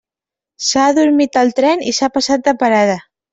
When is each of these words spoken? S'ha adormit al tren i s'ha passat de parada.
S'ha 0.67 0.85
adormit 0.93 1.37
al 1.41 1.53
tren 1.59 1.85
i 1.93 1.93
s'ha 1.99 2.11
passat 2.17 2.49
de 2.49 2.55
parada. 2.65 2.99